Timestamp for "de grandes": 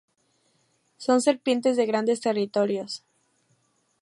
1.77-2.19